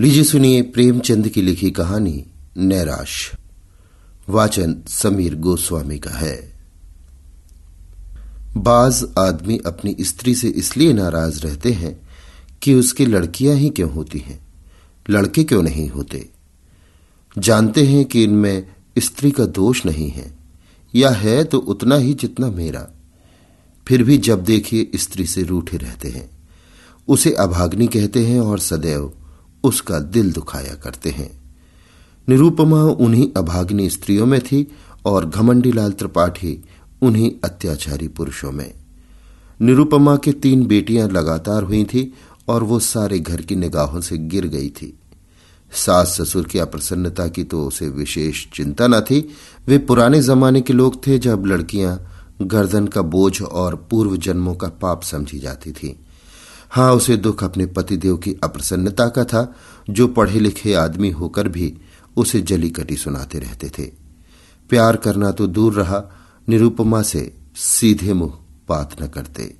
[0.00, 2.24] लीजिए सुनिए प्रेमचंद की लिखी कहानी,
[2.56, 3.32] नैराश।
[4.28, 6.52] वाचन समीर गोस्वामी का है।
[8.56, 12.08] बाज आदमी अपनी स्त्री से इसलिए नाराज़ रहते हैं
[12.62, 14.46] कि उसकी लड़कियाँ ही क्यों होती हैं?
[15.10, 16.28] लड़के क्यों नहीं होते?
[17.38, 18.66] जानते हैं कि इनमें
[18.98, 20.38] स्त्री का दोष नहीं है,
[20.94, 22.88] या है तो उतना ही जितना मेरा।
[23.86, 26.30] फिर भी जब देखिए स्त्री से रूठे रहते हैं,
[27.08, 29.12] उसे अभाग्नि कहते हैं और सदैव
[29.64, 31.30] उसका दिल दुखाया करते हैं।
[32.28, 34.66] निरूपमा उन्हीं अभाग्नि स्त्रियों में थी
[35.04, 36.64] और घमंडी लाल त्रिपाठी
[37.02, 38.74] उन्हीं अत्याचारी पुरुषों में।
[39.60, 42.14] निरुपमा की तीन बेटियाँ लगातार हुई थी
[42.48, 44.98] और वो सारे घर की निगाहों से गिर गई थी।
[45.72, 49.28] सास ससुर की अप्रसन्नता की तो उसे विशेष चिंता न थी।
[49.66, 54.68] वे पुराने जमाने के लोग थे जब लड़कियाँ गर्दन का बोझ और पूर्व जन्मों का
[54.68, 56.00] पाप समझी जाती थी।
[56.70, 59.54] हाँ उसे दुख अपने पतिदेव की अप्रसन्नता का था,
[59.90, 61.78] जो पढ़े लिखे आदमी होकर भी
[62.16, 63.86] उसे जली कटी सुनाते रहते थे।
[64.70, 66.02] प्यार करना तो दूर रहा,
[66.48, 68.32] निरुपमा से सीधे मुँह
[68.68, 69.54] बात न करते।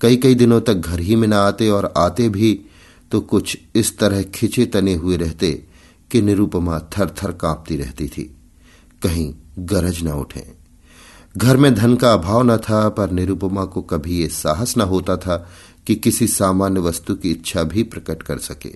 [0.00, 2.60] कई कई दिनों तक घर ही में न आते और आते भी
[3.10, 5.66] तो कुछ इस तरह खिंचे तने हुए रहते
[6.10, 8.36] कि निरुपमा थर थर कांपती रहती थी।
[9.02, 10.56] कहीं गरज न उठे।
[11.36, 15.16] घर में धन का अभाव न था, पर निरुपमा को कभी ये साहस न होता
[15.16, 15.48] था
[15.86, 18.74] कि किसी सामान्य वस्तु की इच्छा भी प्रकट कर सके।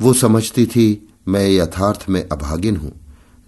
[0.00, 2.92] वो समझती थी, मैं यथार्थ में अभागिन हूँ,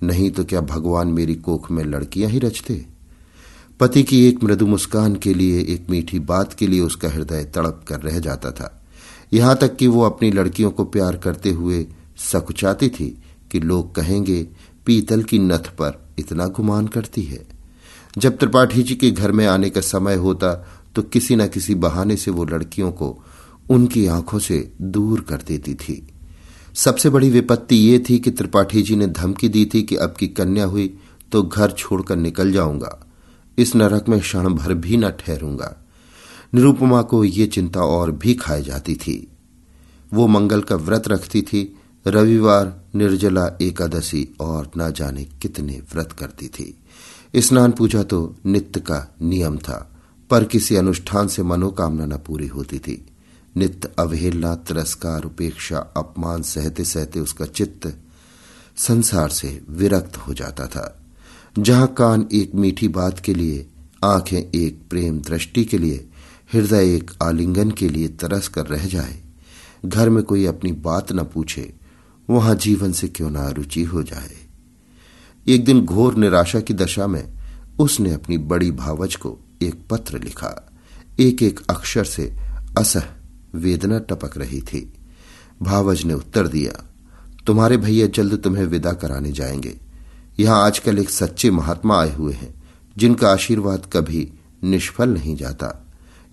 [0.03, 2.87] नहीं तो क्या भगवान मेरी कोख में लड़कियाँ ही रचते?
[3.81, 7.85] पति की एक मृदु मुस्कान के लिए, एक मीठी बात के लिए उसका हृदय तड़प
[7.89, 8.83] कर रह जाता था।
[9.33, 14.47] यहाँ तक कि वो अपनी लड़कियों को प्यार करते हुए सकुचाती थी कि लोग कहेंगे,
[14.87, 17.47] पीतल की नथ पर इतना गुमान करती है।
[18.19, 22.17] जब त्रिपाठी जी के घर में आने का समय होता तो किसी न किसी बहाने
[22.17, 23.25] से वो लड़कियों को
[23.71, 26.09] उनकी आँखों से दूर कर देती थी।
[26.75, 30.29] सबसे बड़ी विपत्ति ये थी कि त्रिपाठी जी ने धमकी दी थी कि अब की
[30.29, 30.99] कन्या हुई
[31.33, 33.07] तो घर छोड़कर निकल जाऊँगा।
[33.59, 35.77] इस नरक में क्षण भर भी न ठहरूँगा।
[36.55, 39.33] निरूपमा को ये चिंता और भी खाई जाती थी।
[40.13, 46.49] वो मंगल का व्रत रखती थी, रविवार, निर्जला, एकादशी और न जाने कितने व्रत करती
[46.49, 46.79] थी।
[47.37, 49.96] स्नान पूजा तो नित्य का नियम था।
[50.31, 53.07] पर किसी अनुष्ठान से मनोकामना न पूरी होती थी।
[53.57, 57.97] नित्य अवहेलना, तिरस्कार, उपेक्षा, अपमान सहते सहते उसका चित्त
[58.77, 61.03] संसार से विरक्त हो जाता था।
[61.59, 63.67] जहाँ कान एक मीठी बात के लिए,
[64.05, 66.09] आँखें एक प्रेम दृष्टि के लिए,
[66.53, 69.23] हृदय एक आलिंगन के लिए तरस कर रह जाए,
[69.87, 71.75] घर में कोई अपनी बात न पूछे,
[72.31, 74.37] वहाँ जीवन से क्यों ना रुचि हो जाए।
[75.49, 77.33] एक दिन घोर निराशा की दशा में
[77.79, 80.73] उसने अपनी बड़ी भावच को एक पत्र लिखा।
[81.21, 82.37] एक एक अक्षर से
[82.79, 83.03] असह
[83.55, 84.93] वेदना टपक रही थी।
[85.63, 86.85] भावज ने उत्तर दिया,
[87.47, 89.81] तुम्हारे भैया जल्द तुम्हें विदा कराने जाएँगे।
[90.41, 92.55] यहाँ आजकल एक सच्चे महात्मा आए हुए हैं,
[92.97, 94.33] जिनका आशीर्वाद कभी
[94.65, 95.87] निष्फल नहीं जाता।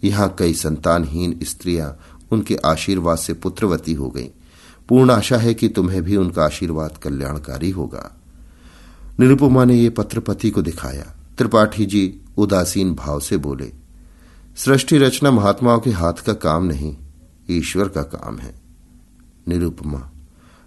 [0.03, 1.97] यहाँ कई संतानहीन स्त्रियाँ
[2.31, 4.29] उनके आशीर्वाद से पुत्रवती हो गईं।
[4.89, 8.11] पूर्ण आशा है कि तुम्हें भी उनका आशीर्वाद कल्याणकारी होगा।
[9.19, 13.71] निरुपमा ने यह पत्र पति को दिखाया। त्रिपाठी जी उदासीन भाव से बोले,
[14.55, 16.95] सृष्टि रचना महात्माओं के हाथ का काम नहीं,
[17.49, 18.55] ईश्वर का काम है।
[19.47, 20.09] निरुपमा,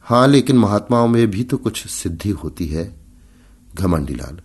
[0.02, 2.96] हाँ, लेकिन महात्माओं में भी तो कुछ सिद्धि होती है।
[3.74, 4.40] घमंडीलाल,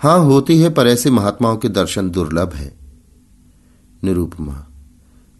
[0.00, 2.74] हाँ, होती है, पर ऐसे महात्माओं के दर्शन दुर्लभ है।
[4.04, 4.66] निरूपमा,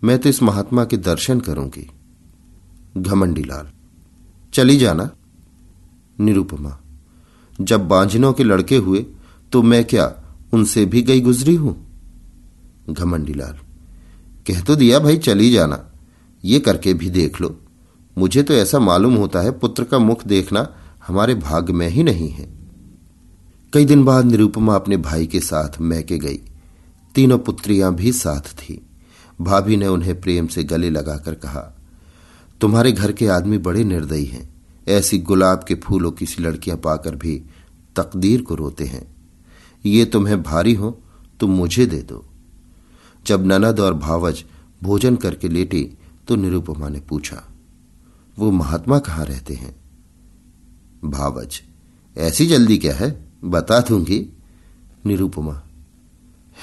[0.05, 1.91] मैं तो इस महात्मा के दर्शन करूँगी।
[2.97, 3.71] घमंडीलाल,
[4.53, 5.11] चली जाना।
[6.21, 6.79] निरूपमा,
[7.61, 9.07] जब बांझनों के लड़के हुए
[9.53, 10.07] तो मैं क्या
[10.53, 11.75] उनसे भी गई गुजरी हूँ।
[12.91, 13.59] घमंडीलाल
[14.47, 15.79] कह तो दिया भाई चली जाना,
[16.45, 17.57] ये करके भी देख लो।
[18.17, 20.69] मुझे तो ऐसा मालूम होता है पुत्र का मुख देखना
[21.07, 22.49] हमारे भाग में ही नहीं है।
[23.73, 26.39] कई दिन बाद निरूपमा अपने भाई के साथ मैके गई।
[27.15, 28.81] तीनों पुत्रियाँ भी साथ थी।
[29.41, 31.61] भाभी ने उन्हें प्रेम से गले लगाकर कहा,
[32.61, 34.49] तुम्हारे घर के आदमी बड़े निर्दयी हैं।
[34.89, 37.37] ऐसी गुलाब के फूलों की सी लड़कियाँ पाकर भी
[37.97, 39.16] तकदीर को रोते हैं।
[39.87, 40.91] ये तुम्हें भारी हो,
[41.41, 42.25] तुम मुझे दे दो।
[43.27, 44.45] जब ननद और भावज
[44.83, 45.83] भोजन करके लेटी
[46.29, 47.43] तो निरुपमा ने पूछा,
[48.39, 49.75] वो महात्मा कहाँ रहते हैं?
[51.05, 51.61] भावज,
[52.17, 53.11] ऐसी जल्दी क्या है?
[53.45, 54.19] बता दूँगी।
[55.07, 55.63] निरुपमा,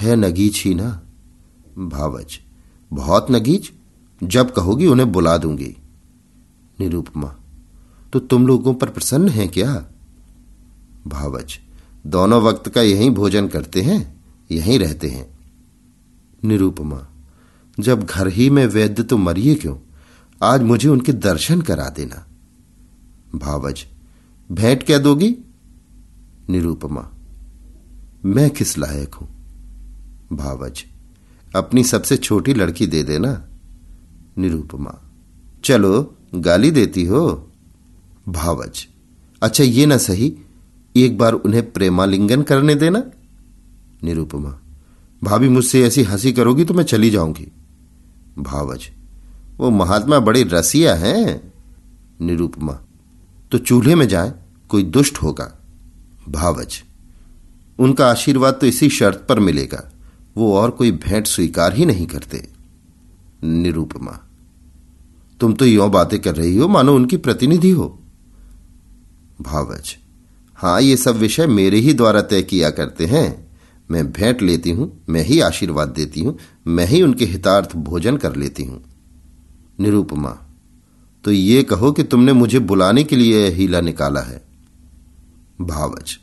[0.00, 0.90] है नगीच ही ना?
[1.78, 2.38] भावज,
[2.90, 3.72] बहुत नगीच?
[4.22, 5.76] जब कहोगी उन्हें बुला दूँगी।
[6.80, 7.34] निरुपमा
[8.12, 9.72] तो तुम लोगों पर प्रसन्न है क्या?
[11.06, 11.58] भावज
[12.06, 15.38] दोनों वक्त का यही भोजन करते हैं, यहीं रहते हैं।
[16.44, 17.06] निरूपमा,
[17.80, 19.76] जब घर ही में वैद्य तो मरिए क्यों?
[20.42, 22.26] आज मुझे उनके दर्शन करा देना।
[23.34, 23.86] भावज,
[24.52, 25.36] भेंट क्या दोगी?
[26.50, 27.10] निरूपमा,
[28.24, 29.28] मैं किस लायक हूँ?
[30.32, 30.84] भावज,
[31.56, 33.48] अपनी सबसे छोटी लड़की दे देना।
[34.38, 34.98] निरूपमा,
[35.64, 37.50] चलो, गाली देती हो।
[38.28, 38.86] भावज
[39.42, 40.38] अच्छा ये ना सही
[40.94, 43.02] एक बार उन्हें प्रेमालिंगन करने देना?
[44.04, 44.50] निरूपमा,
[45.22, 47.46] भाभी मुझसे ऐसी हँसी करोगी तो मैं चली जाऊँगी।
[48.38, 48.88] भावज,
[49.58, 51.52] वो महात्मा बड़े रसिया हैं।
[52.20, 52.78] निरूपमा
[53.52, 54.32] तो चूल्हे में जाए,
[54.68, 55.50] कोई दुष्ट होगा।
[56.28, 56.82] भावज,
[57.78, 59.82] उनका आशीर्वाद तो इसी शर्त पर मिलेगा,
[60.36, 62.48] वो और कोई भेंट स्वीकार ही नहीं करते।
[63.44, 64.18] निरूपमा,
[65.40, 67.98] तुम तो यो बातें कर रही हो, मानो उनकी प्रतिनिधि हो।
[69.40, 69.96] भावज
[70.56, 73.44] हाँ, ये सब विषय मेरे ही द्वारा तय किया करते हैं।
[73.90, 78.36] मैं भेंट लेती हूँ, मैं ही आशीर्वाद देती हूँ, मैं ही उनके हितार्थ भोजन कर
[78.36, 78.82] लेती हूँ।
[79.80, 80.30] निरूपमा
[81.24, 84.42] तो ये कहो कि तुमने मुझे बुलाने के लिए हीला निकाला है।
[85.60, 86.16] भावज,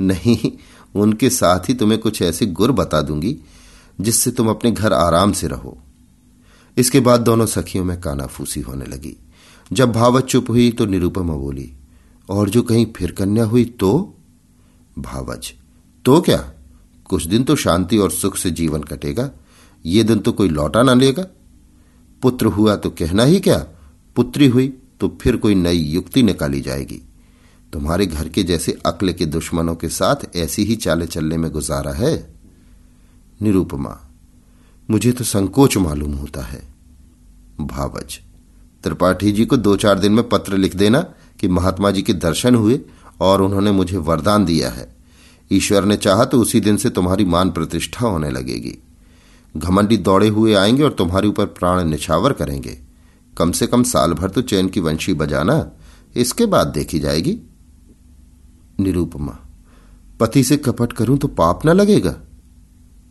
[0.00, 0.52] नहीं,
[0.94, 3.36] उनके साथ ही तुम्हें कुछ ऐसे गुर बता दूँगी,
[4.00, 5.76] जिससे तुम अपने घर आराम से रहो।
[6.76, 9.16] इसके बाद दोनों सखियों में कानाफूसी होने लगी।
[9.72, 11.72] जब भावत चुप हुई तो निरूपमा बोली
[12.30, 14.14] और जो कहीं फिर कन्या हुई तो?
[14.98, 15.52] भावज
[16.04, 16.38] तो क्या?
[17.04, 19.30] कुछ दिन तो शांति और सुख से जीवन कटेगा।
[19.84, 21.26] ये दिन तो कोई लौटा ना लेगा।
[22.22, 23.58] पुत्र हुआ तो कहना ही क्या?
[24.16, 24.68] पुत्री हुई
[25.00, 27.00] तो फिर कोई नई युक्ति निकाली जाएगी।
[27.72, 31.92] तुम्हारे घर के जैसे अक्ल के दुश्मनों के साथ ऐसी ही चाले चलने में गुजारा
[31.92, 32.34] है?
[33.42, 33.98] निरूपमा,
[34.90, 36.62] मुझे तो संकोच मालूम होता है।
[37.60, 38.18] भावज,
[38.84, 41.04] त्रिपाठी जी को दो चार दिन में पत्र लिख देना।
[41.40, 42.80] कि महात्मा जी के दर्शन हुए
[43.20, 44.96] और उन्होंने मुझे वरदान दिया है।
[45.52, 48.78] ईश्वर ने चाहा तो उसी दिन से तुम्हारी मान प्रतिष्ठा होने लगेगी।
[49.56, 52.78] घमंडी दौड़े हुए आएँगे और तुम्हारे ऊपर प्राण निछावर करेंगे।
[53.38, 55.70] कम से कम साल भर तो चैन की वंशी बजाना
[56.16, 57.38] इसके बाद देखी जाएगी।
[58.80, 59.38] निरूपमा,
[60.20, 62.16] पति से कपट करूँ तो पाप न लगेगा?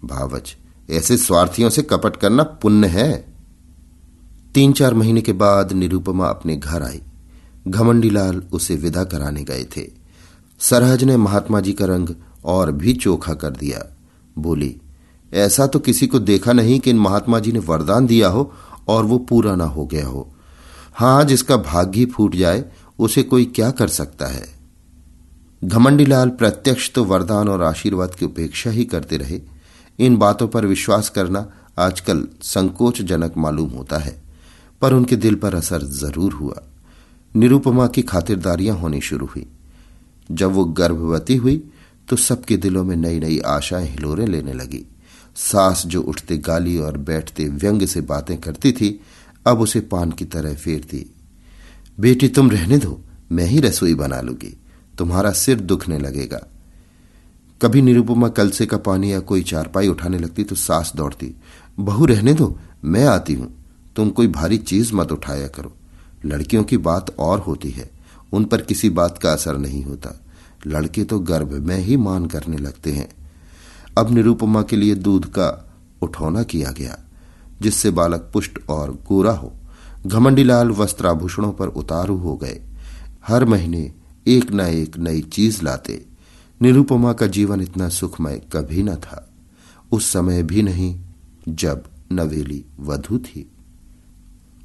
[0.05, 0.55] भावच
[0.89, 3.33] ऐसे स्वार्थियों से कपट करना पुण्य है।
[4.53, 7.01] तीन चार महीने के बाद निरूपमा अपने घर आई।
[7.69, 9.87] घमंडीलाल उसे विदा कराने गए थे।
[10.59, 12.09] सरहज ने महात्मा जी का रंग
[12.45, 13.85] और भी चोखा कर दिया।
[14.37, 14.75] बोली,
[15.31, 18.51] ऐसा तो किसी को देखा नहीं कि इन महात्मा जी ने वरदान दिया हो
[18.87, 20.27] और वो पूरा ना हो गया हो।
[20.93, 22.63] हाँ, जिसका भाग्य फूट जाए,
[22.99, 24.47] उसे कोई क्या कर सकता है?
[25.61, 29.39] घमंडीलाल प्रत्यक्ष तो वरदान और आशीर्वाद की उपेक्षा ही करते रहे।
[29.99, 31.47] इन बातों पर विश्वास करना
[31.79, 34.15] आजकल संकोचजनक मालूम होता है,
[34.81, 36.61] पर उनके दिल पर असर ज़रूर हुआ।
[37.35, 39.45] निरुपमा की खातिरदारियाँ होनी शुरू हुई।
[40.31, 41.69] जब वो गर्भवती हुई
[42.09, 44.85] तो सबके दिलों में नई नई आशाएँ हिलोरे लेने लगी।
[45.35, 49.01] सास जो उठते गाली और बैठते व्यंग से बातें करती थी,
[49.47, 51.15] अब उसे पान की तरह फेरती।
[51.99, 54.57] बेटी, तुम रहने दो, मैं ही रसोई बना लूँगी।
[54.97, 56.47] तुम्हारा सिर दुखने लगेगा।
[57.61, 61.35] कभी निरुपमा कलसे का पानी या कोई चारपाई उठाने लगती तो सास दौड़ती,
[61.79, 65.75] बहू, रहने दो, मैं आती हूँ। तुम कोई भारी चीज़ मत उठाया करो।
[66.25, 67.89] लड़कियों की बात और होती है,
[68.33, 70.21] उन पर किसी बात का असर नहीं होता।
[70.67, 73.09] लड़के तो गर्भ में ही मान करने लगते हैं।
[73.97, 76.99] अब निरूपमा के लिए दूध का उठौना किया गया,
[77.61, 79.53] जिससे बालक पुष्ट और गोरा हो।
[80.07, 82.61] घमंडीलाल वस्त्राभूषणों पर उतारू हो गए।
[83.27, 83.93] हर महीने
[84.27, 86.05] एक न एक नई चीज़ लाते।
[86.61, 89.29] निरूपमा का जीवन इतना सुखमय कभी न था।
[89.91, 91.01] उस समय भी नहीं,
[91.49, 93.51] जब नवेली वधु थी।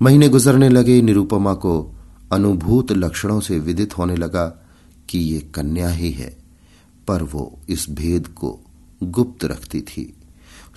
[0.02, 1.94] महीने गुजरने लगे, निरूपमा को
[2.32, 4.66] अनुभूत लक्षणों से विदित होने लगा
[5.08, 6.36] कि ये कन्या ही है,
[7.08, 8.60] पर वो इस भेद को
[9.02, 10.14] गुप्त रखती थी।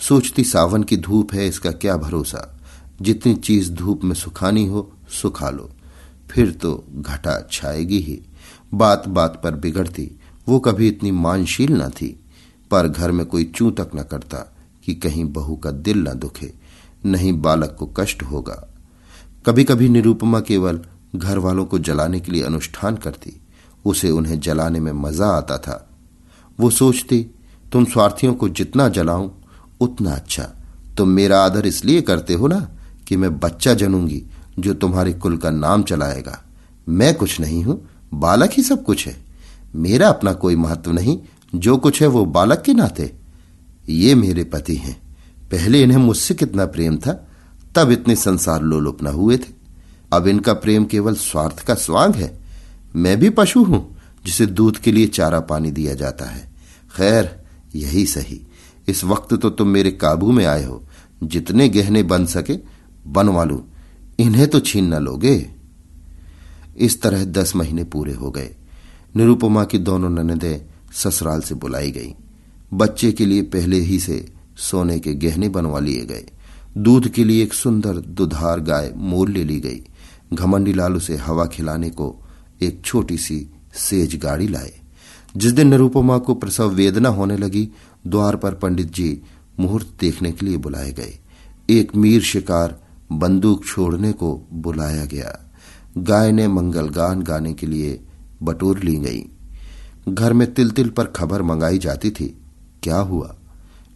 [0.00, 2.60] सोचती सावन की धूप है, इसका क्या भरोसा?
[3.02, 5.70] जितनी चीज़ धूप में सुखानी हो, सुखा लो।
[6.30, 8.20] फिर तो घटा छाएगी ही।
[8.74, 10.10] बात बात पर बिगड़ती।
[10.48, 12.20] वो कभी इतनी मानशील न थी,
[12.70, 16.52] पर घर में कोई चू तक न करता कि कहीं बहू का दिल न दुखे,
[17.06, 18.74] नहीं बालक को कष्ट होगा।
[19.46, 20.80] कभी कभी निरूपमा केवल
[21.16, 23.40] घर वालों को जलाने के लिए अनुष्ठान करती,
[23.84, 25.90] उसे उन्हें जलाने में मज़ा आता था।
[26.60, 27.30] वो सोचती,
[27.72, 29.30] तुम स्वार्थियों को जितना जलाऊं,
[29.80, 30.42] उतना अच्छा।
[30.96, 32.68] तुम मेरा आदर इसलिए करते हो ना
[33.08, 34.22] कि मैं बच्चा जनूँगी
[34.58, 36.44] जो तुम्हारे कुल का नाम चलाएगा।
[36.88, 39.16] मैं कुछ नहीं हूँ, बालक ही सब कुछ है।
[39.74, 41.18] मेरा अपना कोई महत्व नहीं,
[41.54, 43.14] जो कुछ है वो बालक के नाते।
[43.88, 45.16] ये मेरे पति हैं।
[45.50, 47.27] पहले इन्हें मुझसे कितना प्रेम था
[47.78, 49.52] तब इतने संसार लोलुप न हुए थे।
[50.12, 52.40] अब इनका प्रेम केवल स्वार्थ का स्वांग है।
[52.96, 56.50] मैं भी पशु हूँ, जिसे दूध के लिए चारा पानी दिया जाता है।
[56.96, 57.44] खैर,
[57.76, 58.46] यही सही।
[58.88, 60.82] इस वक्त तो तुम मेरे काबू में आए हो।
[61.24, 62.58] जितने गहने बन सके,
[63.06, 63.64] बनवा लू।
[64.18, 65.50] इन्हें तो छीन न लोगे।
[66.78, 68.54] इस तरह दस महीने पूरे हो गए।
[69.16, 72.14] निरुपमा की दोनों ननदें ससुराल से बुलाई गई।
[72.74, 76.26] बच्चे के लिए पहले ही से सोने के गहने बनवा लिए गए।
[76.78, 79.84] दूध के लिए एक सुंदर दुधार गाय मोल ले ली गई।
[80.34, 82.16] घमंडी लाल उसे हवा खिलाने को
[82.62, 84.80] एक छोटी सी सेज गाड़ी लाए।
[85.36, 87.68] जिस दिन निरुपमा को प्रसव वेदना होने लगी,
[88.06, 89.22] द्वार पर पंडित जी
[89.60, 91.18] मुहूर्त देखने के लिए बुलाए गए।
[91.70, 92.82] एक मीर शिकार
[93.12, 95.50] बंदूक छोड़ने को बुलाया गया।
[95.98, 98.00] गाय ने मंगल गान गाने के लिए
[98.42, 99.24] बटोर ली गई।
[100.08, 102.38] घर में तिल तिल पर खबर मंगाई जाती थी।
[102.82, 103.36] क्या हुआ?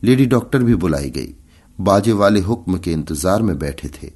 [0.03, 1.35] लेडी डॉक्टर भी बुलाई गई।
[1.81, 4.11] बाजे वाले हुक्म के इंतज़ार में बैठे थे।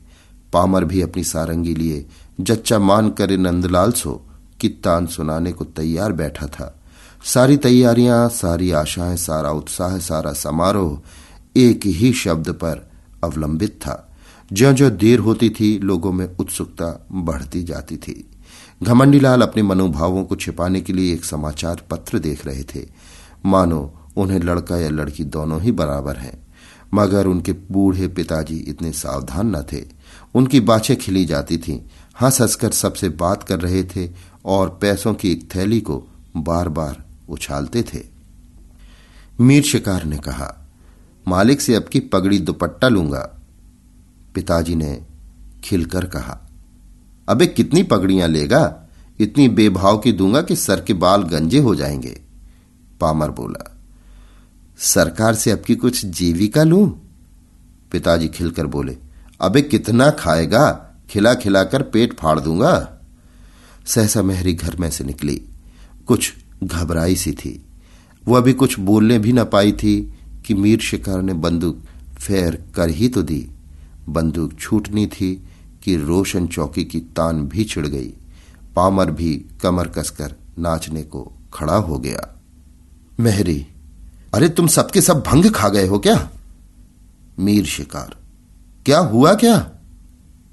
[0.52, 2.06] पामर भी अपनी सारंगी लिए,
[2.40, 4.26] जच्चा मान करे नंदलाल सो
[4.60, 6.80] कि तान सुनाने को तैयार बैठा था।
[7.25, 11.00] सारी तैयारियाँ, सारी आशाएँ, सारा उत्साह, सारा समारोह
[11.56, 12.90] एक ही शब्द पर
[13.25, 14.14] अवलंबित था।
[14.52, 18.30] ज्यो ज्यो देर होती थी, लोगों में उत्सुकता बढ़ती जाती थी।
[18.82, 22.86] घमंडीलाल अपने मनोभावों को छिपाने के लिए एक समाचार पत्र देख रहे थे।
[23.46, 26.45] मानो, उन्हें लड़का या लड़की दोनों ही बराबर हैं।
[26.96, 29.84] मगर उनके बूढ़े पिताजी इतने सावधान न थे।
[30.34, 31.80] उनकी बाछें खिली जाती थीं।
[32.20, 34.10] हंस हंसकर सबसे बात कर रहे थे
[34.44, 36.04] और पैसों की एक थैली को
[36.36, 38.02] बार बार उछालते थे।
[39.40, 40.66] मीर शिकार ने कहा,
[41.28, 43.38] मालिक से अब की पगड़ी दुपट्टा लूँगा।
[44.34, 45.02] पिताजी ने
[45.64, 46.48] खिलकर कहा,
[47.28, 48.88] अबे कितनी पगड़ियाँ लेगा?
[49.18, 52.20] इतनी बेभाव की दूँगा कि सर के बाल गंजे हो जाएँगे।
[53.00, 53.75] पामर बोला
[54.78, 56.87] सरकार से अब की कुछ जीविका लू?
[57.92, 58.97] पिताजी खिलकर बोले,
[59.40, 60.95] अबे कितना खाएगा?
[61.11, 63.00] खिला खिलाकर पेट फाड़ दूँगा।
[63.87, 65.42] सहसा मेहरी घर में से निकली।
[66.06, 66.33] कुछ
[66.64, 67.66] घबराई सी थी।
[68.26, 71.83] वो अभी कुछ बोलने भी न पाई थी कि मीर शिकार ने बंदूक
[72.18, 73.49] फेर कर ही तो दी।
[74.09, 75.45] बंदूक छूटनी थी
[75.83, 78.12] कि रोशन चौकी की तान भी छिड़ गई।
[78.76, 82.42] पामर भी कमर कसकर नाचने को खड़ा हो गया।
[83.21, 83.66] मेहरी
[84.37, 86.31] अरे तुम सबके सब भंग खा गए हो क्या?
[87.38, 88.16] मीर शिकार।
[88.87, 89.71] क्या हुआ क्या?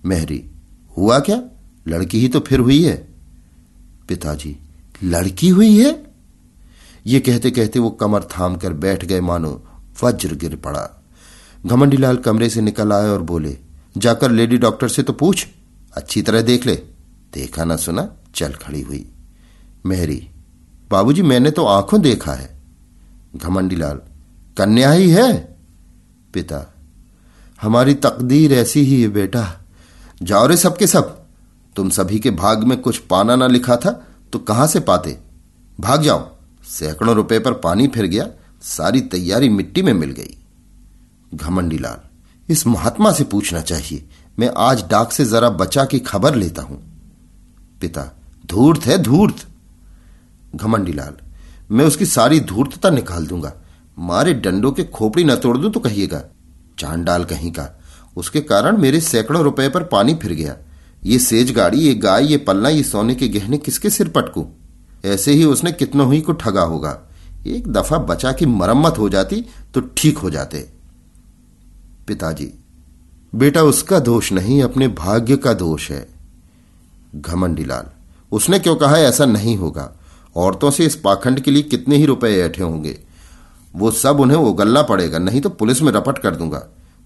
[0.05, 0.51] मेहरी,
[0.97, 1.41] हुआ क्या?
[1.87, 3.07] लड़की ही तो फिर हुई है।
[4.07, 4.57] पिताजी,
[5.03, 6.13] लड़की हुई है?
[7.05, 9.63] ये कहते कहते वो कमर थाम कर बैठ गए मानो
[10.03, 11.03] वज्र गिर पड़ा।
[11.65, 13.57] घमंडीलाल कमरे से निकल आए और बोले,
[13.97, 15.47] जाकर लेडी डॉक्टर से तो पूछ,
[15.93, 16.75] अच्छी तरह देख ले।
[17.33, 19.11] देखा ना सुना, चल खड़ी हुई।
[19.85, 20.29] मेहरी,
[20.91, 22.52] बाबूजी, मैंने तो आँखों देखा है।
[23.33, 23.99] घमंडीलाल,
[24.57, 25.33] कन्या ही है?
[26.33, 26.73] पिता,
[27.61, 29.47] हमारी तकदीर ऐसी ही है बेटा।
[30.23, 31.19] जाओ रे सबके सब।
[31.75, 33.91] तुम सभी के भाग में कुछ पाना ना लिखा था
[34.33, 35.17] तो कहाँ से पाते?
[35.79, 36.29] भाग जाओ।
[36.63, 38.27] सैकड़ों रुपए पर पानी फिर गया,
[38.61, 40.37] सारी तैयारी मिट्टी में मिल गई।
[41.33, 41.99] घमंडीलाल,
[42.49, 44.07] इस महात्मा से पूछना चाहिए।
[44.39, 46.81] मैं आज डाक से जरा बचा की खबर लेता हूँ।
[47.81, 48.03] पिता,
[48.45, 49.47] धूर्त है, धूर्त।
[50.55, 51.13] घमंडीलाल
[51.73, 53.53] मैं उसकी सारी धूर्तता निकाल दूँगा।
[53.97, 56.21] मारे डंडों के खोपड़ी न तोड़ दूँ तो कहिएगा,
[56.79, 57.69] चांडाल कहीं का।
[58.17, 60.55] उसके कारण मेरे सैकड़ों रुपए पर पानी फिर गया।
[61.03, 64.45] ये सेज गाड़ी, ये गाय, ये पल्ला ये सोने के गहने किसके सिर पटकू?
[65.05, 66.97] ऐसे ही उसने कितनों ही को ठगा होगा।
[67.47, 70.59] एक दफ़ा बचा की मरम्मत हो जाती तो ठीक हो जाते।
[72.07, 72.51] पिताजी,
[73.33, 76.07] बेटा उसका दोष नहीं, अपने भाग्य का दोष है।
[77.15, 77.89] घमंडीलाल
[78.31, 79.91] उसने क्यों कहा ऐसा नहीं होगा?
[80.35, 82.99] औरतों से इस पाखंड के लिए कितने ही रुपए ऐठे होंगे?
[83.75, 86.59] वो सब उन्हें उगलना पड़ेगा, नहीं तो पुलिस में रपट कर दूँगा।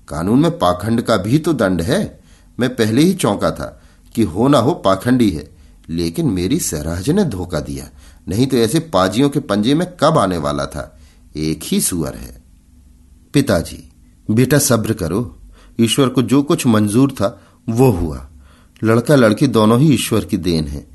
[0.08, 2.20] कानून में पाखंड का भी तो दंड है।
[2.60, 3.82] मैं पहले ही चौंका था
[4.16, 5.50] कि हो ना हो पाखंडी है,
[5.90, 7.90] लेकिन मेरी सहराज ने धोखा दिया।
[8.28, 11.00] नहीं तो ऐसे पाजियों के पंजे में कब आने वाला था?
[11.36, 12.42] एक ही सुअर है।
[13.34, 13.92] पिताजी,
[14.32, 15.38] बेटा सब्र करो।
[15.80, 18.30] ईश्वर को जो कुछ मंजूर था, वो हुआ।
[18.84, 20.88] लड़का लड़की दोनों ही ईश्वर की देन है।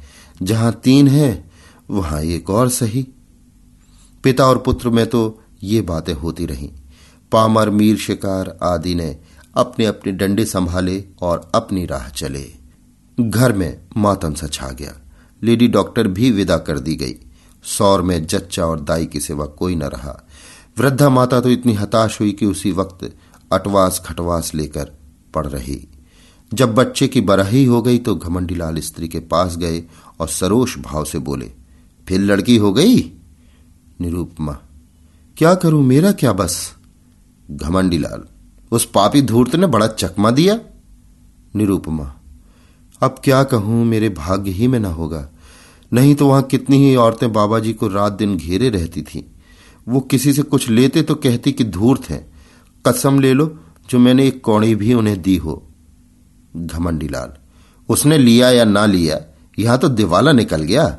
[0.43, 1.52] जहाँ तीन है
[1.93, 3.09] वहाँ एक और सही।
[4.25, 6.71] पिता और पुत्र में तो ये बातें होती रहीं।
[7.33, 9.19] पामर, मीर, शिकार आदि ने
[9.55, 12.51] अपने अपने डंडे संभाले और अपनी राह चले।
[13.21, 14.95] घर में मातम सा छा गया।
[15.43, 17.15] लेडी डॉक्टर भी विदा कर दी गई।
[17.65, 20.27] सौर में जच्चा और दाई की सेवा कोई न रहा।
[20.79, 23.17] वृद्धा माता तो इतनी हताश हुई कि उसी वक्त
[23.53, 24.93] अटवास खटवास लेकर
[25.35, 25.89] पड़ रही।
[26.55, 29.85] जब बच्चे की बरही हो गई तो घमंडीलाल स्त्री के पास गए
[30.21, 31.62] और सरोष भाव से बोले
[32.09, 33.13] फिर लड़की हो गई?
[34.01, 34.53] निरूपमा,
[35.37, 36.75] क्या करूँ मेरा क्या बस?
[37.51, 38.23] घमंडीलाल,
[38.73, 40.59] उस पापी धूर्त ने बड़ा चकमा दिया।
[41.57, 42.15] निरूपमा,
[43.03, 45.29] अब क्या कहूँ, मेरे भाग्य ही में ना होगा।
[45.93, 49.23] नहीं तो वहाँ कितनी ही औरतें बाबा जी को रात दिन घेरे रहती थीं।
[49.89, 52.33] वो किसी से कुछ लेते तो कहती कि धूर्त है।
[52.89, 53.59] कसम ले लो,
[53.91, 55.63] जो मैंने एक कौड़ी भी उन्हें दी हो।
[56.57, 57.33] घमंडीलाल,
[57.89, 59.21] उसने लिया या ना लिया,
[59.59, 60.99] यहाँ तो दिवाला निकल गया।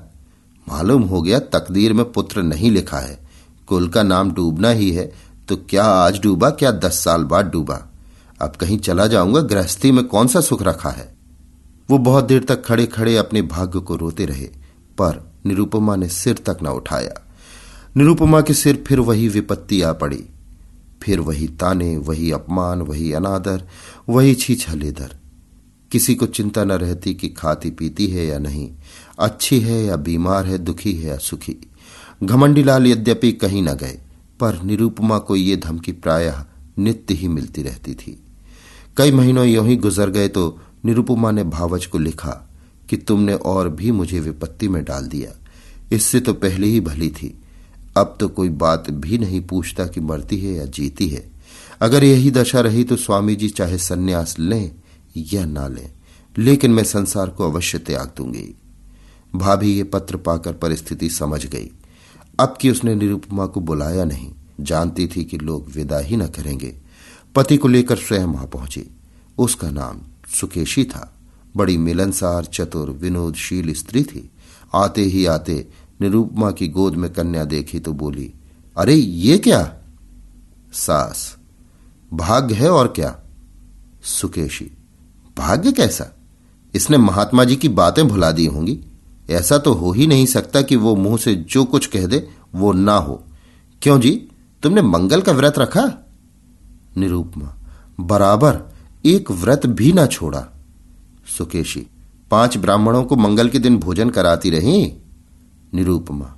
[0.68, 3.20] मालूम हो गया तकदीर में पुत्र नहीं लिखा है।
[3.68, 5.12] कुल का नाम डूबना ही है
[5.50, 7.80] तो क्या आज डूबा, क्या दस साल बाद डूबा?
[8.42, 11.14] अब कहीं चला जाऊँगा, गृहस्थी में कौन सा सुख रखा है?
[11.90, 14.46] वो बहुत देर तक खड़े खड़े अपने भाग्य को रोते रहे,
[14.98, 17.14] पर निरुपमा ने सिर तक न उठाया।
[17.98, 20.24] निरुपमा के सिर फिर वही विपत्ति आ पड़ी।
[21.02, 23.64] फिर वही ताने, वही अपमान, वही अनादर,
[24.10, 25.16] वही छीछलेदर।
[25.92, 28.72] किसी को चिंता न रहती कि खाती पीती है या नहीं।
[29.20, 31.56] अच्छी है या बीमार है, दुखी है या सुखी।
[32.24, 34.00] घमंडीलाल यद्यपि कहीं न गए,
[34.40, 36.44] पर निरूपमा को ये धमकी प्रायः
[36.80, 38.20] नित्य ही मिलती रहती थी।
[38.98, 42.50] कई महीनों यों ही गुजर गए तो निरुपमा ने भावच को लिखा
[42.90, 45.32] कि तुमने और भी मुझे विपत्ति में डाल दिया।
[45.92, 47.42] इससे तो पहले ही भली थी।
[47.98, 51.32] अब तो कोई बात भी नहीं पूछता कि मरती है या जीती है।
[51.82, 54.72] अगर यही दशा रही तो स्वामी जी चाहे सन्यास लें
[55.18, 55.92] या ना लें,
[56.38, 58.56] लेकिन मैं संसार को अवश्य त्याग दूँगी।
[59.36, 61.72] भाभी ये पत्र पाकर परिस्थिति समझ गई।
[62.40, 66.76] अब कि उसने निरुपमा को बुलाया नहीं, जानती थी कि लोग विदा ही न करेंगे।
[67.36, 68.88] पति को लेकर स्वयं वहाँ पहुँची।
[69.38, 71.14] उसका नाम सुकेशी था।
[71.58, 74.32] बड़ी मिलनसार, चतुर, विनोदशील स्त्री थी।
[74.76, 75.68] आते ही आते
[76.02, 78.34] निरूपमा की गोद में कन्या देखी तो बोली,
[78.78, 79.78] अरे, ये क्या?
[80.74, 81.38] सास,
[82.14, 83.20] भाग्य है और क्या?
[84.04, 84.72] सुकेशी,
[85.38, 86.18] भाग्य कैसा?
[86.76, 88.86] इसने महात्मा जी की बातें भुला दी होंगी।
[89.30, 92.74] ऐसा तो हो ही नहीं सकता कि वो मुँह से जो कुछ कह दे, वो
[92.74, 93.24] ना हो।
[93.82, 94.12] क्यों जी?
[94.64, 95.92] तुमने मंगल का व्रत रखा?
[96.98, 97.54] निरूपमा,
[98.00, 98.60] बराबर,
[99.06, 100.48] एक व्रत भी ना छोड़ा।
[101.38, 101.88] सुकेशी,
[102.32, 104.94] पाँच ब्राह्मणों को मंगल के दिन भोजन कराती रही?
[105.74, 106.36] निरूपमा,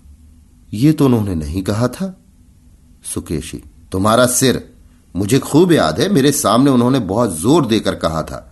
[0.74, 2.16] ये तो उन्होंने नहीं कहा था।
[3.14, 4.64] सुकेशी, तुम्हारा सिर,
[5.16, 8.52] मुझे खूब याद है, मेरे सामने उन्होंने बहुत ज़ोर देकर कहा था।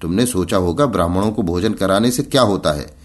[0.00, 3.01] तुमने सोचा होगा ब्राह्मणों को भोजन कराने से क्या होता है?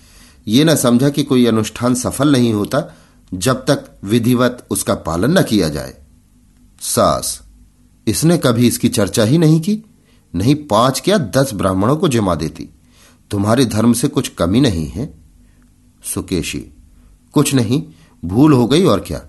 [0.48, 2.96] ये न समझा कि कोई अनुष्ठान सफल नहीं होता
[3.34, 5.98] जब तक विधिवत उसका पालन न किया जाए।
[6.82, 7.42] सास,
[8.08, 9.84] इसने कभी इसकी चर्चा ही नहीं की,
[10.36, 12.70] नहीं पाँच क्या दस ब्राह्मणों को जमा देती।
[13.32, 15.14] तुम्हारे धर्म से कुछ कमी नहीं है?
[16.14, 16.66] सुकेशी,
[17.34, 17.84] कुछ नहीं,
[18.26, 19.22] भूल हो गई और क्या?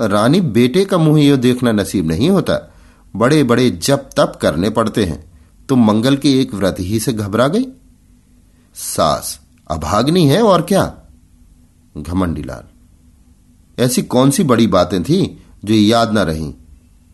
[0.00, 2.74] रानी बेटे का मुँह यह देखना नसीब नहीं होता।
[3.16, 5.32] बड़े बड़े जप तप करने पड़ते हैं।
[5.68, 7.66] तुम मंगल के एक व्रत ही से घबरा गई?
[8.74, 9.41] सास
[9.72, 10.94] अभाग्नि है और क्या?
[11.98, 16.54] घमंडीलाल। ऐसी कौन सी बड़ी बातें थी जो याद ना रही?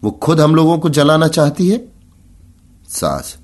[0.02, 1.88] वो खुद हम लोगों को जलाना चाहती है?
[2.88, 3.36] सास,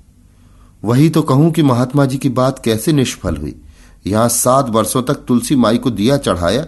[0.83, 3.61] वही तो कहूँ कि महात्मा जी की बात कैसे निष्फल हुई।
[4.07, 6.65] यहाँ सात वर्षों तक तुलसी माई को दिया चढ़ाया,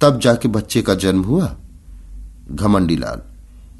[0.00, 1.56] तब जाके बच्चे का जन्म हुआ।
[2.50, 3.20] घमंडीलाल,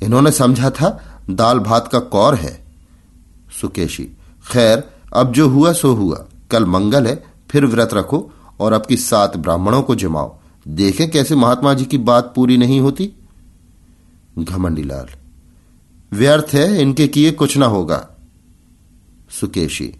[0.02, 0.98] इन्होंने समझा था
[1.30, 2.64] दाल भात का कौर है।
[3.60, 4.04] सुकेशी,
[4.52, 8.96] खैर, अब जो हुआ सो हुआ, कल मंगल है फिर व्रत रखो और अब की
[8.96, 13.12] सात ब्राह्मणों को जमाओ। देखें कैसे महात्मा जी की बात पूरी नहीं होती।
[14.38, 15.06] घमंडीलाल
[16.12, 18.08] व्यर्थ है इनके किए कुछ ना होगा।
[19.30, 19.94] सुकेशी,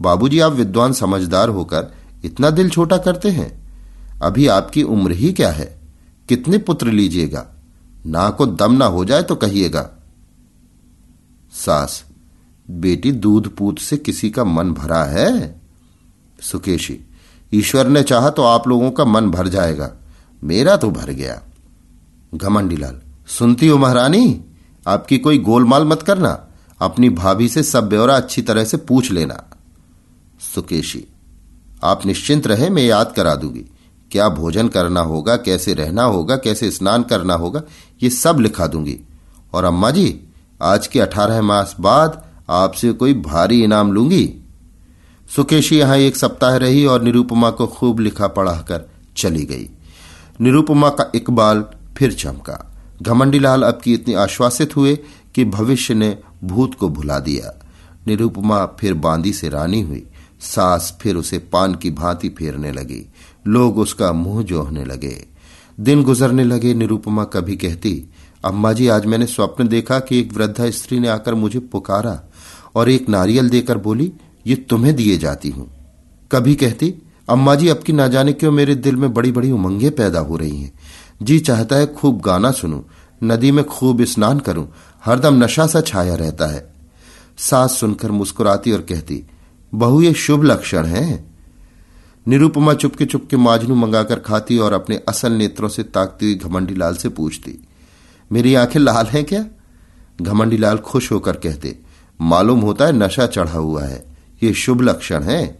[0.00, 3.64] बाबूजी आप विद्वान समझदार होकर इतना दिल छोटा करते हैं?
[4.22, 5.80] अभी आपकी उम्र ही क्या है?
[6.28, 7.46] कितने पुत्र लीजिएगा?
[8.06, 9.90] ना को दम ना हो जाए तो कहिएगा।
[11.52, 12.04] सास,
[12.70, 15.63] बेटी दूध पूत से किसी का मन भरा है?
[16.52, 17.00] सुकेशी,
[17.54, 19.90] ईश्वर ने चाहा तो आप लोगों का मन भर जाएगा।
[20.44, 21.42] मेरा तो भर गया।
[22.34, 24.44] घमंडीलाल, सुनती हो महारानी?
[24.86, 26.48] आपकी कोई गोलमाल मत करना।
[26.80, 29.50] अपनी भाभी से सब ब्यौरा अच्छी तरह से पूछ लेना।
[30.54, 31.04] सुकेशी,
[31.84, 33.64] आप निश्चिंत रहे, मैं याद करा दूँगी।
[34.12, 37.62] क्या भोजन करना होगा, कैसे रहना होगा, कैसे स्नान करना होगा,
[38.02, 39.00] ये सब लिखा दूँगी।
[39.52, 40.20] और अम्मा जी,
[40.62, 44.43] आज के अठारह मास बाद आपसे कोई भारी इनाम लूँगी?
[45.28, 49.70] सुकेशी यहाँ एक सप्ताह रही और निरूपमा को खूब लिखा पढ़ाकर चली गई।
[50.40, 51.64] निरूपमा का इकबाल
[51.96, 54.98] फिर चमका। घमंडीलाल अब की इतनी आश्वासित हुए
[55.34, 57.60] कि भविष्य ने भूत को भुला दिया।
[58.06, 60.06] निरूपमा फिर बांदी से रानी हुई।
[60.40, 63.12] सास फिर उसे पान की भांति फेरने लगी।
[63.46, 65.26] लोग उसका मुँह जोहने लगे।
[65.80, 68.10] दिन गुजरने लगे, निरूपमा कभी कहती,
[68.44, 72.20] अम्मा जी, आज मैंने स्वप्न देखा कि एक वृद्धा स्त्री ने आकर मुझे पुकारा
[72.74, 74.12] और एक नारियल देकर बोली
[74.46, 75.70] ये तुम्हें दिए जाती हूँ।
[76.30, 76.94] कभी कहती,
[77.28, 80.36] अम्मा जी, अब की ना जाने क्यों मेरे दिल में बड़ी बड़ी उमंगे पैदा हो
[80.36, 80.72] रही हैं?
[81.22, 82.80] जी चाहता है खूब गाना सुनूं,
[83.22, 84.68] नदी में खूब स्नान करूँ,
[85.04, 86.66] हरदम नशा सा छाया रहता है।
[87.38, 89.22] सास सुनकर मुस्कुराती और कहती,
[89.72, 91.24] बहु, ये शुभ लक्षण है।
[92.26, 96.94] निरुपमा चुपके चुपके माजनू मंगाकर खाती और अपने असल नेत्रों से ताकती हुई घमंडी लाल
[96.94, 97.58] से पूछती,
[98.30, 99.44] मेरी आँखें लाल हैं क्या?
[100.22, 101.78] घमंडी लाल खुश होकर कहते,
[102.20, 104.13] मालूम होता है नशा चढ़ा हुआ है।
[104.44, 105.58] ये शुभ लक्षण है।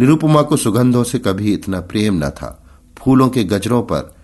[0.00, 2.66] निरुपमा को सुगंधों से कभी इतना प्रेम न था।
[2.98, 4.14] फूलों के गजरों पर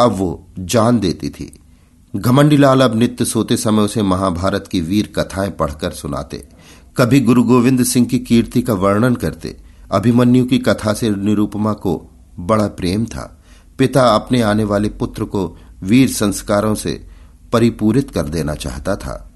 [0.00, 1.58] अब वो जान देती थी।
[2.16, 6.48] घमंडीलाल अब नित्य सोते समय उसे महाभारत की वीर कथाएँ पढ़कर सुनाते।
[6.96, 9.56] कभी गुरु गोविंद सिंह की कीर्ति का वर्णन करते।
[9.90, 13.42] अभिमन्यु की कथा से निरुपमा को बड़ा प्रेम था।
[13.78, 17.06] पिता अपने आने वाले पुत्र को वीर संस्कारों से
[17.52, 19.30] परिपूरित कर देना चाहता था।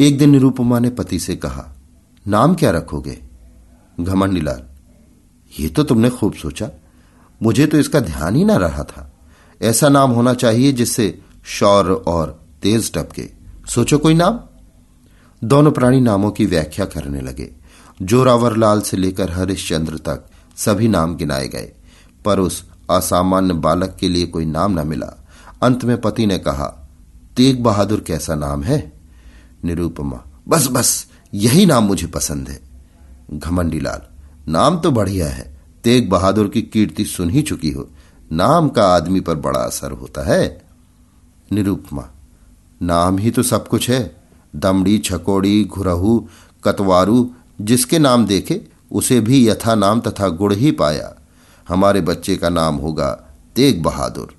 [0.00, 1.79] एक दिन निरुपमा ने पति से कहा
[2.26, 3.18] नाम क्या रखोगे?
[4.00, 4.62] घमंडीलाल,
[5.60, 6.68] ये तो तुमने खूब सोचा।
[7.42, 9.12] मुझे तो इसका ध्यान ही ना रहा था।
[9.62, 13.28] ऐसा नाम होना चाहिए जिससे शौर और तेज टपके।
[13.68, 14.40] सोचो कोई नाम?
[15.44, 17.50] दोनों प्राणी नामों की व्याख्या करने लगे।
[18.02, 20.24] जोरावर लाल से लेकर हरिश्चंद्र तक
[20.56, 21.72] सभी नाम गिनाए गए,
[22.24, 25.06] पर उस असामान्य बालक के लिए कोई नाम न मिला।
[25.62, 26.66] अंत में पति ने कहा,
[27.36, 28.92] तेग बहादुर कैसा नाम है?
[29.64, 32.60] निरूपमा, बस बस यही नाम मुझे पसंद है।
[33.32, 34.00] घमंडीलाल,
[34.52, 37.88] नाम तो बढ़िया है, तेग बहादुर की कीर्ति सुन ही चुकी हो।
[38.32, 40.62] नाम का आदमी पर बड़ा असर होता है।
[41.52, 42.08] निरूपमा,
[42.82, 44.16] नाम ही तो सब कुछ है।
[44.56, 46.28] दमड़ी, छकोड़ी, घुरहू,
[46.64, 51.14] कतवारू, जिसके नाम देखे, उसे भी यथा नाम तथा गुड़ ही पाया।
[51.68, 53.10] हमारे बच्चे का नाम होगा
[53.56, 54.34] तेग बहादुर।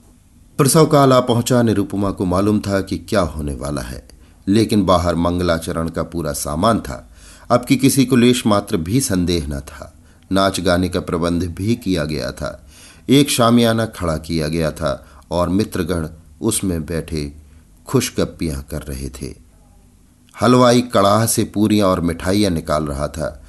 [0.58, 4.08] प्रसव काल आ पहुँचा, निरुपमा को मालूम था कि क्या होने वाला है।
[4.52, 7.08] लेकिन बाहर मंगलाचरण का पूरा सामान था।
[7.52, 9.94] अब की किसी को लेश मात्र भी संदेह न था।
[10.32, 12.68] नाच गाने का प्रबंध भी किया गया था।
[13.10, 16.08] एक शामियाना खड़ा किया गया था और मित्रगण
[16.42, 17.34] उसमें बैठे
[17.88, 19.36] खुशगप्पियाँ कर रहे थे।
[20.42, 23.44] हलवाई कड़ाह से पूरियाँ और मिठाइयाँ निकाल रहा था।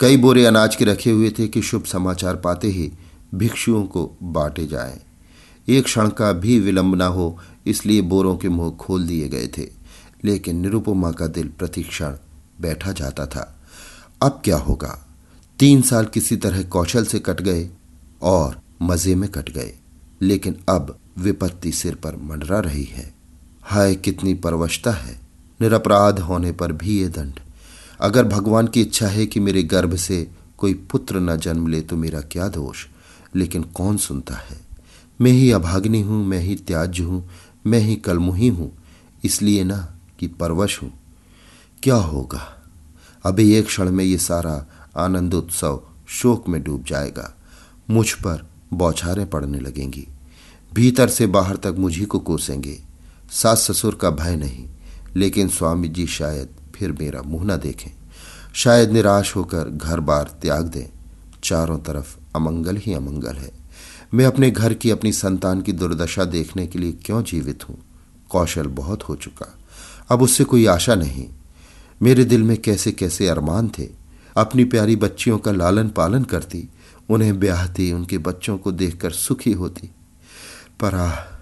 [0.00, 2.92] कई बोरे अनाज के रखे हुए थे कि शुभ समाचार पाते ही
[3.34, 5.00] भिक्षुओं को बांटे जाएँ।
[5.68, 9.81] एक क्षण का भी विलंब न हो, इसलिए बोरों के मुँह खोल दिए गए थे।
[10.24, 12.16] लेकिन निरुपमा का दिल प्रतिक्षण
[12.60, 13.60] बैठा जाता था।
[14.22, 15.06] अब क्या होगा?
[15.58, 17.70] तीन साल किसी तरह कौशल से कट गए
[18.22, 19.74] और मज़े में कट गए।
[20.22, 23.14] लेकिन अब विपत्ति सिर पर मंडरा रही है।
[23.62, 25.20] हाय, कितनी परवशता है।
[25.60, 27.40] निरपराध होने पर भी ये दंड।
[28.00, 31.96] अगर भगवान की इच्छा है कि मेरे गर्भ से कोई पुत्र न जन्म ले तो
[31.96, 32.86] मेरा क्या दोष?
[33.34, 34.60] लेकिन कौन सुनता है?
[35.20, 37.30] मैं ही अभाग्नि हूँ, मैं ही त्याज्य हूँ,
[37.66, 38.72] मैं ही कलमुही हूँ।
[39.24, 39.91] इसलिए ना
[40.22, 40.92] कि परवश हूँ।
[41.82, 42.62] क्या होगा?
[43.24, 47.34] अभी एक क्षण में ये सारा आनंद उत्सव शोक में डूब जाएगा।
[47.90, 50.08] मुझ पर बौछारें पड़ने लगेंगी।
[50.74, 52.82] भीतर से बाहर तक मुझी को कोसेंगे।
[53.30, 54.68] सास ससुर का भय नहीं,
[55.16, 57.90] लेकिन स्वामी जी शायद फिर मेरा मुँह न देखें।
[58.54, 60.86] शायद निराश होकर घर बार त्याग दें।
[61.44, 63.50] चारों तरफ़ अमंगल ही अमंगल है।
[64.14, 67.78] मैं अपने घर की अपनी संतान की दुर्दशा देखने के लिए क्यों जीवित हूँ?
[68.30, 69.58] कौशल बहुत हो चुका।
[70.12, 71.28] अब उससे कोई आशा नहीं।
[72.02, 73.88] मेरे दिल में कैसे कैसे अरमान थे।
[74.36, 76.68] अपनी प्यारी बच्चियों का लालन पालन करती,
[77.10, 79.90] उन्हें ब्याहती, उनके बच्चों को देखकर सुखी होती।
[80.80, 81.40] पर आह,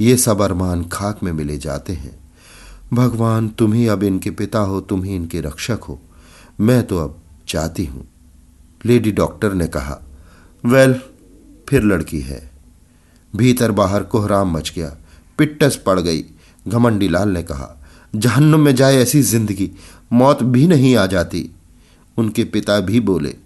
[0.00, 2.32] ये सब अरमान खाक में मिले जाते हैं।
[2.92, 6.02] भगवान, तुम ही अब इनके पिता हो, तुम ही इनके रक्षक हो।
[6.60, 8.08] मैं तो अब चाहती हूँ।
[8.84, 10.02] लेडी डॉक्टर ने कहा,
[10.64, 11.00] वेल,
[11.68, 12.50] फिर लड़की है।
[13.36, 14.96] भीतर बाहर कोहराम मच गया।
[15.38, 16.24] पिट्टस पड़ गई।
[16.68, 17.83] घमंडी लाल ने कहा
[18.14, 19.70] जहन्नुम में जाए ऐसी ज़िंदगी।
[20.12, 21.50] मौत भी नहीं आ जाती।
[22.16, 23.36] उनके पिता भी बोले,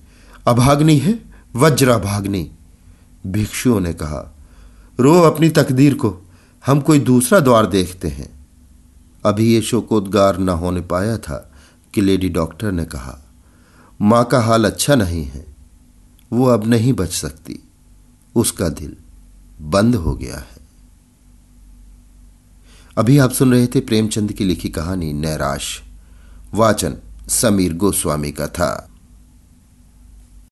[0.47, 1.19] अभाग्नि है
[1.57, 2.51] वज्राभाग्नि
[3.27, 4.35] भिक्षुओं ने कहा,
[5.01, 6.17] रो अपनी तकदीर को,
[6.67, 8.29] हम कोई दूसरा द्वार देखते हैं।
[9.27, 11.53] अभी ये शोकोद्गार न होने पाया था
[11.95, 13.19] कि लेडी डॉक्टर ने कहा,
[14.03, 15.47] माँ का हाल अच्छा नहीं है,
[16.33, 17.59] वो अब नहीं बच सकती।
[18.35, 18.97] उसका दिल
[19.61, 20.58] बंद हो गया है।
[22.99, 25.83] अभी आप सुन रहे थे प्रेमचंद की लिखी कहानी नैराश।
[26.55, 26.97] वाचन
[27.29, 28.88] समीर गोस्वामी का था।